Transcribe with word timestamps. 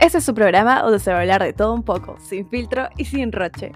Este 0.00 0.18
es 0.18 0.24
su 0.24 0.32
programa 0.32 0.80
donde 0.82 1.00
se 1.00 1.10
va 1.10 1.18
a 1.18 1.20
hablar 1.22 1.42
de 1.42 1.52
todo 1.52 1.74
un 1.74 1.82
poco, 1.82 2.16
sin 2.20 2.48
filtro 2.48 2.88
y 2.96 3.04
sin 3.04 3.32
roche. 3.32 3.72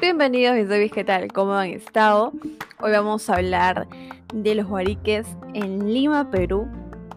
Bienvenidos 0.00 0.56
mis 0.56 0.68
babies, 0.68 0.92
¿qué 0.92 1.04
tal? 1.04 1.30
¿Cómo 1.30 1.52
han 1.52 1.70
estado? 1.70 2.32
Hoy 2.80 2.92
vamos 2.92 3.28
a 3.28 3.34
hablar 3.34 3.86
de 4.32 4.54
los 4.54 4.66
guariques 4.66 5.26
en 5.52 5.92
Lima, 5.92 6.30
Perú. 6.30 6.66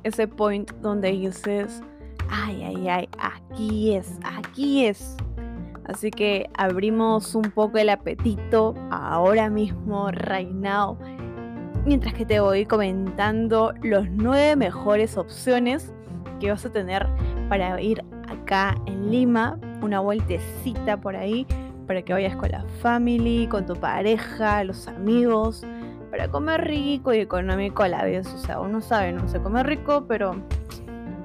Ese 0.04 0.28
point 0.28 0.70
donde 0.82 1.12
dices, 1.12 1.82
ay, 2.30 2.62
ay, 2.64 2.90
ay, 2.90 3.10
aquí 3.18 3.96
es, 3.96 4.20
aquí 4.24 4.86
es. 4.86 5.16
Así 5.88 6.12
que 6.12 6.50
abrimos 6.58 7.34
un 7.34 7.50
poco 7.52 7.78
el 7.78 7.90
apetito 7.90 8.76
ahora 8.92 9.50
mismo, 9.50 10.12
right. 10.12 10.52
Mientras 11.86 12.14
que 12.14 12.26
te 12.26 12.42
voy 12.42 12.66
comentando 12.66 13.74
los 13.82 14.10
nueve 14.10 14.58
mejores 14.58 15.18
opciones 15.18 15.94
que 16.42 16.52
vas 16.52 16.66
a 16.66 16.72
tener 16.72 17.08
para 17.48 17.82
ir 17.82 18.04
acá 18.28 18.76
en 18.86 19.10
Lima, 19.10 19.58
una 19.82 20.02
vueltecita 20.02 20.98
por 20.98 21.16
ahí, 21.16 21.48
para 21.88 22.02
que 22.02 22.12
vayas 22.12 22.36
con 22.36 22.52
la 22.52 22.66
family, 22.82 23.48
con 23.48 23.66
tu 23.66 23.76
pareja, 23.76 24.66
los 24.66 24.90
amigos, 24.90 25.64
para 26.12 26.30
comer 26.30 26.66
rico 26.66 27.14
y 27.14 27.20
económico 27.20 27.84
a 27.84 27.88
la 27.88 28.04
vez. 28.04 28.28
O 28.34 28.38
sea, 28.38 28.60
uno 28.60 28.82
sabe, 28.82 29.14
no 29.14 29.26
se 29.30 29.40
come 29.40 29.64
rico, 29.64 30.06
pero 30.06 30.36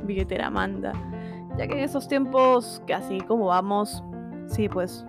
billetera 0.05 0.51
manda. 0.51 0.93
Ya 1.59 1.67
que 1.67 1.75
en 1.75 1.81
esos 1.81 2.07
tiempos, 2.07 2.81
que 2.87 2.95
así 2.95 3.21
como 3.23 3.47
vamos, 3.47 4.05
sí, 4.53 4.69
pues 4.69 5.05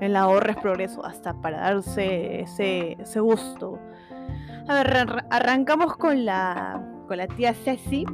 el 0.00 0.16
ahorro 0.16 0.50
es 0.50 0.56
progreso, 0.56 1.04
hasta 1.04 1.34
para 1.34 1.58
darse 1.60 2.40
ese, 2.40 3.20
gusto. 3.20 3.78
A 4.68 4.74
ver, 4.74 5.24
arrancamos 5.30 5.96
con 5.96 6.24
la, 6.24 6.82
con 7.06 7.18
la 7.18 7.26
tía 7.26 7.54
Ceci. 7.54 8.04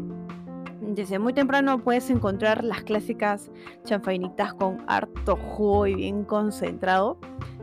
Desde 0.81 1.19
muy 1.19 1.33
temprano 1.33 1.79
puedes 1.79 2.11
encontrar 2.11 2.63
las 2.63 2.83
clásicas 2.83 3.51
chanfainitas 3.85 4.55
con 4.55 4.85
harto 4.87 5.37
jugo 5.37 5.87
y 5.87 5.95
bien 5.95 6.25
concentrado. 6.25 7.19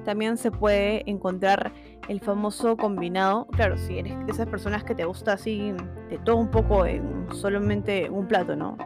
También 0.06 0.38
se 0.38 0.52
puede 0.52 1.09
encontrar 1.09 1.72
el 2.08 2.20
famoso 2.20 2.76
combinado. 2.76 3.45
Claro, 3.52 3.78
si 3.78 4.00
eres 4.00 4.17
de 4.26 4.32
esas 4.32 4.48
personas 4.48 4.84
que 4.84 4.95
te 4.95 5.06
gusta 5.06 5.34
así 5.34 5.73
de 6.09 6.17
todo 6.20 6.38
un 6.38 6.50
poco 6.50 6.86
en 6.86 7.28
solamente 7.32 8.09
un 8.09 8.28
plato, 8.28 8.56
¿no? 8.56 8.78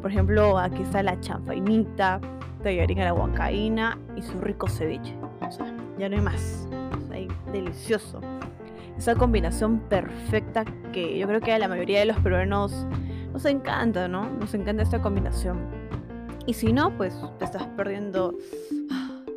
Por 0.00 0.10
ejemplo, 0.10 0.58
aquí 0.58 0.82
está 0.82 1.02
la 1.02 1.18
chanfainita, 1.20 2.20
tallarín 2.64 3.00
a 3.00 3.04
la 3.04 3.14
huancaína 3.14 3.98
y 4.16 4.22
su 4.22 4.40
rico 4.40 4.68
ceviche. 4.68 5.14
O 5.40 5.52
sea, 5.52 5.72
ya 5.98 6.08
no 6.08 6.16
hay 6.16 6.22
más. 6.22 6.68
O 6.72 7.52
delicioso. 7.52 8.20
Esa 8.98 9.14
combinación 9.14 9.80
perfecta 9.80 10.64
que 10.92 11.16
yo 11.18 11.28
creo 11.28 11.40
que 11.40 11.52
a 11.52 11.58
la 11.58 11.68
mayoría 11.68 12.00
de 12.00 12.06
los 12.06 12.18
peruanos 12.18 12.86
nos 13.32 13.44
encanta, 13.44 14.08
¿no? 14.08 14.28
Nos 14.30 14.54
encanta 14.54 14.82
esta 14.82 15.00
combinación. 15.00 15.58
Y 16.46 16.54
si 16.54 16.72
no, 16.72 16.96
pues 16.96 17.14
te 17.38 17.44
estás 17.44 17.66
perdiendo 17.76 18.36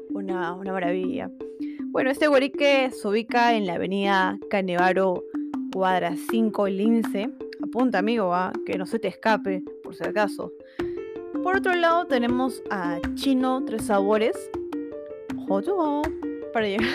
una, 0.09 0.53
una 0.53 0.71
maravilla. 0.71 1.29
Bueno, 1.85 2.09
este 2.11 2.27
guarique 2.27 2.91
se 2.91 3.07
ubica 3.07 3.55
en 3.55 3.65
la 3.65 3.75
avenida 3.75 4.37
Canevaro, 4.49 5.23
cuadra 5.73 6.15
5, 6.29 6.67
Lince. 6.67 7.29
Apunta, 7.63 7.99
amigo, 7.99 8.33
¿ah? 8.33 8.53
que 8.65 8.77
no 8.77 8.85
se 8.85 8.99
te 8.99 9.07
escape, 9.07 9.63
por 9.83 9.95
si 9.95 10.03
acaso. 10.03 10.51
Por 11.47 11.55
otro 11.55 11.73
lado 11.75 12.05
tenemos 12.07 12.61
a 12.69 12.99
Chino 13.15 13.63
Tres 13.65 13.85
Sabores. 13.85 14.35
Para 16.51 16.67
llegar. 16.67 16.89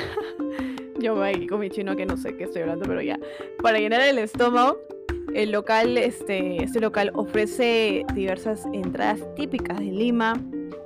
Yo 1.01 1.15
voy 1.15 1.31
aquí 1.31 1.47
con 1.47 1.61
mi 1.61 1.71
chino 1.71 1.97
que 1.97 2.05
no 2.05 2.19
sé 2.19 2.37
qué 2.37 2.45
estoy 2.45 2.61
hablando, 2.61 2.85
pero 2.87 3.01
ya. 3.01 3.19
Para 3.63 3.79
llenar 3.79 4.03
el 4.03 4.19
estómago, 4.19 4.79
el 5.33 5.53
local, 5.53 5.97
este, 5.97 6.63
este 6.63 6.81
local 6.81 7.13
ofrece 7.15 8.05
diversas 8.13 8.67
entradas 8.75 9.27
típicas 9.37 9.79
de 9.79 9.87
Lima. 9.87 10.35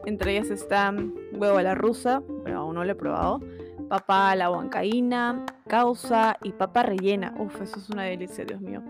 Entre 0.05 0.37
ellas 0.37 0.50
están 0.50 1.12
huevo 1.32 1.59
a 1.59 1.65
la 1.65 1.75
rusa, 1.75 2.21
bueno, 2.21 2.60
aún 2.60 2.76
no 2.76 2.84
lo 2.84 2.93
he 2.93 2.94
probado. 2.94 3.41
Papa 3.89 4.35
la 4.35 4.51
huancaína, 4.51 5.47
causa 5.69 6.37
y 6.43 6.51
papa 6.53 6.83
rellena. 6.83 7.33
Uf, 7.39 7.61
eso 7.63 7.79
es 7.79 7.89
una 7.89 8.03
delicia, 8.03 8.45
Dios 8.45 8.61
mío. 8.61 8.83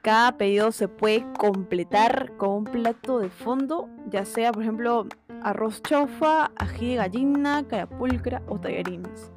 Cada 0.00 0.38
pedido 0.38 0.72
se 0.72 0.88
puede 0.88 1.26
completar 1.38 2.32
con 2.38 2.50
un 2.50 2.64
plato 2.64 3.18
de 3.18 3.28
fondo, 3.28 3.90
ya 4.08 4.24
sea, 4.24 4.52
por 4.52 4.62
ejemplo, 4.62 5.06
arroz 5.42 5.82
chaufa, 5.82 6.50
ají 6.56 6.90
de 6.90 6.96
gallina, 6.96 7.62
carapulcra 7.68 8.42
o 8.48 8.58
tallarines. 8.58 9.30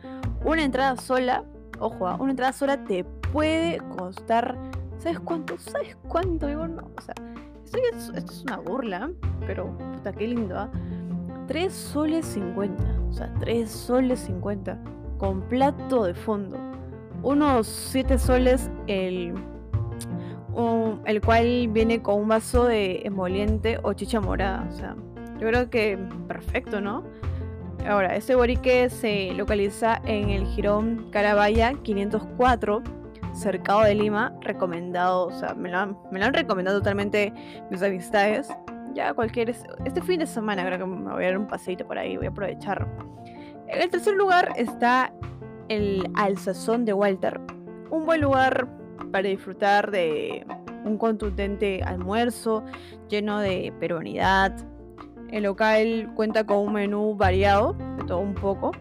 Una 0.46 0.64
entrada 0.64 0.96
sola, 0.96 1.44
ojo, 1.80 2.08
¿ah? 2.08 2.16
una 2.18 2.32
entrada 2.32 2.54
sola 2.54 2.82
te 2.86 3.04
puede 3.04 3.80
costar, 3.98 4.58
¿sabes 4.98 5.20
cuánto? 5.20 5.58
¿Sabes 5.58 5.98
cuánto? 6.08 6.48
Digo, 6.48 6.68
no, 6.68 6.84
o 6.98 7.02
sea, 7.02 7.16
esto 7.66 8.14
es, 8.16 8.44
una 8.44 8.58
burla, 8.58 9.12
pero 9.46 9.78
puta, 9.94 10.14
qué 10.14 10.28
lindo, 10.28 10.58
¿ah? 10.58 10.70
3 11.48 11.74
soles 11.74 12.26
50, 12.28 12.84
o 13.10 13.14
sea, 13.14 13.34
3 13.40 13.70
soles 13.70 14.22
50 14.22 14.78
con 15.22 15.42
plato 15.42 16.04
de 16.06 16.16
fondo. 16.16 16.58
Unos 17.22 17.68
7 17.68 18.18
soles 18.18 18.72
el 18.88 19.36
el 21.06 21.22
cual 21.22 21.70
viene 21.70 22.02
con 22.02 22.20
un 22.22 22.28
vaso 22.28 22.66
de 22.66 23.04
emoliente 23.06 23.80
o 23.84 23.94
chicha 23.94 24.20
morada. 24.20 24.68
O 24.68 24.72
sea, 24.74 24.96
yo 25.40 25.48
creo 25.48 25.70
que 25.70 25.98
perfecto, 26.28 26.82
¿no? 26.82 27.04
Ahora, 27.88 28.16
este 28.16 28.36
borique 28.36 28.90
se 28.90 29.32
localiza 29.34 30.02
en 30.06 30.30
el 30.30 30.46
Girón 30.48 31.10
Carabaya 31.12 31.74
504, 31.82 32.82
cercado 33.34 33.84
de 33.84 33.96
Lima, 33.96 34.34
recomendado, 34.42 35.28
o 35.28 35.32
sea, 35.32 35.54
me 35.54 35.70
lo, 35.70 35.78
han, 35.78 35.98
me 36.12 36.20
lo 36.20 36.26
han 36.26 36.34
recomendado 36.34 36.80
totalmente 36.80 37.32
mis 37.70 37.82
amistades. 37.82 38.50
Ya 38.94 39.14
cualquier, 39.14 39.52
este 39.86 40.02
fin 40.02 40.20
de 40.20 40.26
semana 40.26 40.66
creo 40.66 40.80
que 40.80 40.86
me 40.86 41.12
voy 41.12 41.24
a 41.24 41.28
dar 41.28 41.38
un 41.38 41.48
paseito 41.48 41.88
por 41.88 41.98
ahí, 41.98 42.18
voy 42.18 42.26
a 42.26 42.30
aprovechar. 42.30 42.88
En 43.72 43.82
el 43.82 43.90
tercer 43.90 44.16
lugar 44.16 44.52
está 44.58 45.14
el 45.70 46.04
Alsazón 46.16 46.84
de 46.84 46.92
Walter, 46.92 47.40
un 47.90 48.06
buen 48.06 48.20
lugar 48.20 48.68
para 49.14 49.30
disfrutar 49.30 49.92
de 49.92 50.46
un 50.84 50.98
contundente 50.98 51.82
almuerzo 51.82 52.66
lleno 53.08 53.40
de 53.40 53.74
peruanidad. 53.80 54.54
El 55.30 55.44
local 55.44 56.12
cuenta 56.16 56.44
con 56.44 56.58
un 56.58 56.74
menú 56.74 57.16
variado, 57.16 57.72
de 57.98 58.04
todo 58.04 58.20
un 58.20 58.34
poco, 58.34 58.72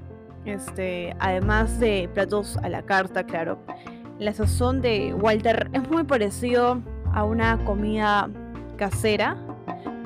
este, 0.44 1.14
además 1.20 1.78
de 1.78 2.10
platos 2.12 2.56
a 2.56 2.68
la 2.68 2.82
carta, 2.82 3.22
claro. 3.22 3.60
La 4.18 4.32
sazón 4.32 4.80
de 4.80 5.14
Walter 5.14 5.70
es 5.72 5.88
muy 5.88 6.02
parecido 6.02 6.82
a 7.12 7.22
una 7.22 7.64
comida 7.64 8.28
casera, 8.76 9.36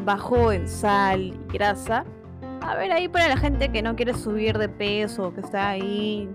bajo 0.04 0.52
en 0.52 0.68
sal 0.68 1.22
y 1.22 1.52
grasa. 1.54 2.04
A 2.66 2.76
ver, 2.76 2.92
ahí 2.92 3.08
para 3.08 3.28
la 3.28 3.36
gente 3.36 3.70
que 3.70 3.82
no 3.82 3.94
quiere 3.94 4.14
subir 4.14 4.56
de 4.56 4.70
peso, 4.70 5.34
que 5.34 5.42
está 5.42 5.68
ahí 5.68 6.26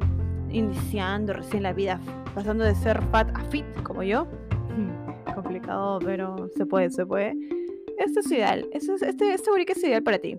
iniciando 0.52 1.34
recién 1.34 1.64
la 1.64 1.74
vida 1.74 2.00
pasando 2.36 2.64
de 2.64 2.76
ser 2.76 3.02
fat 3.12 3.36
a 3.36 3.44
fit, 3.46 3.66
como 3.82 4.04
yo. 4.04 4.28
Complicado, 5.34 5.98
pero 6.06 6.48
se 6.56 6.68
puede, 6.68 6.92
se 6.92 7.04
puede. 7.04 7.36
Este 7.98 8.20
es 8.20 8.32
ideal. 8.32 8.70
Este, 8.72 8.94
este, 8.94 9.34
este 9.34 9.72
es 9.72 9.84
ideal 9.84 10.04
para 10.04 10.20
ti. 10.20 10.38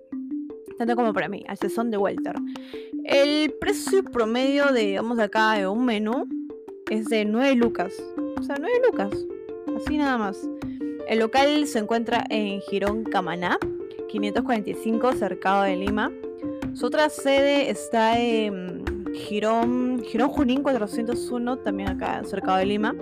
Tanto 0.79 0.95
como 0.95 1.13
para 1.13 1.29
mí, 1.29 1.45
al 1.49 1.59
sazón 1.59 1.91
de 1.91 1.97
Walter. 1.97 2.37
El 3.05 3.53
precio 3.61 4.05
promedio 4.05 4.67
de, 4.67 4.95
vamos 4.95 5.19
acá, 5.19 5.55
de 5.55 5.67
un 5.67 5.85
menú 5.85 6.29
es 6.89 7.07
de 7.07 7.25
9 7.25 7.57
lucas. 7.57 7.93
O 8.39 8.43
sea, 8.45 8.55
9 8.61 8.75
lucas. 8.87 9.11
Así 9.77 9.99
nada 9.99 10.19
más. 10.19 10.49
El 11.09 11.19
local 11.19 11.67
se 11.67 11.81
encuentra 11.81 12.25
en 12.31 12.61
Girón 12.61 13.03
Camaná, 13.03 13.59
545, 14.11 15.13
cercado 15.13 15.63
de 15.63 15.77
Lima. 15.77 16.11
Su 16.75 16.87
otra 16.87 17.09
sede 17.09 17.71
está 17.71 18.19
en 18.19 18.85
Girón, 19.15 20.03
Girón 20.05 20.31
Junín 20.31 20.63
401, 20.63 21.59
también 21.59 21.91
acá 21.91 22.23
cerca 22.25 22.57
de 22.57 22.67
Lima. 22.67 22.95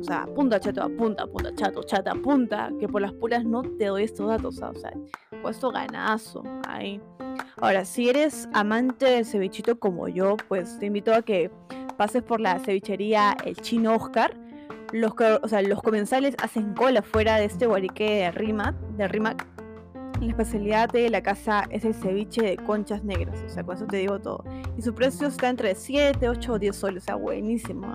O 0.00 0.04
sea, 0.04 0.26
punta, 0.34 0.60
chato, 0.60 0.88
punta, 0.96 1.26
punta, 1.26 1.54
chato, 1.54 1.82
chata, 1.82 2.14
punta, 2.14 2.70
que 2.78 2.88
por 2.88 3.02
las 3.02 3.12
puras 3.12 3.44
no 3.44 3.62
te 3.62 3.86
doy 3.86 4.04
estos 4.04 4.28
datos, 4.28 4.60
o 4.60 4.74
sea, 4.74 4.92
puesto 5.42 5.70
ganazo 5.70 6.42
ahí. 6.68 7.00
Ahora, 7.60 7.84
si 7.84 8.08
eres 8.08 8.48
amante 8.52 9.06
del 9.06 9.24
cevichito 9.24 9.78
como 9.78 10.08
yo, 10.08 10.36
pues 10.48 10.78
te 10.78 10.86
invito 10.86 11.14
a 11.14 11.22
que 11.22 11.50
pases 11.96 12.22
por 12.22 12.40
la 12.40 12.58
cevichería 12.58 13.36
El 13.44 13.56
Chino 13.56 13.94
Oscar. 13.94 14.36
Los, 14.92 15.12
o 15.42 15.48
sea, 15.48 15.62
los 15.62 15.80
comensales 15.80 16.34
hacen 16.42 16.74
cola 16.74 17.02
fuera 17.02 17.36
de 17.36 17.46
este 17.46 17.66
guarique 17.66 18.04
de 18.04 18.30
Rimac, 18.30 18.74
de 18.96 19.08
Rimac 19.08 19.51
la 20.22 20.30
especialidad 20.30 20.88
de 20.90 21.10
la 21.10 21.22
casa 21.22 21.64
es 21.70 21.84
el 21.84 21.94
ceviche 21.94 22.42
de 22.42 22.56
conchas 22.56 23.04
negras, 23.04 23.42
o 23.44 23.48
sea, 23.48 23.64
con 23.64 23.76
eso 23.76 23.86
te 23.86 23.96
digo 23.96 24.20
todo. 24.20 24.44
Y 24.76 24.82
su 24.82 24.94
precio 24.94 25.28
está 25.28 25.48
entre 25.48 25.74
7, 25.74 26.28
8 26.28 26.52
o 26.52 26.58
10 26.58 26.76
soles, 26.76 27.02
o 27.02 27.06
sea, 27.06 27.14
buenísimo. 27.16 27.86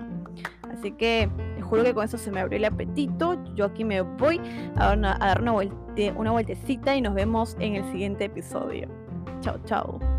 Así 0.70 0.92
que 0.92 1.28
te 1.56 1.62
juro 1.62 1.82
que 1.82 1.94
con 1.94 2.04
eso 2.04 2.18
se 2.18 2.30
me 2.30 2.40
abrió 2.40 2.58
el 2.58 2.64
apetito. 2.64 3.42
Yo 3.54 3.64
aquí 3.64 3.84
me 3.84 4.02
voy 4.02 4.40
a 4.76 4.86
dar 4.86 4.98
una, 4.98 5.12
a 5.12 5.38
una 6.16 6.30
vueltecita 6.30 6.94
y 6.94 7.00
nos 7.00 7.14
vemos 7.14 7.56
en 7.58 7.76
el 7.76 7.90
siguiente 7.90 8.24
episodio. 8.24 8.88
Chao, 9.40 9.58
chao. 9.64 10.17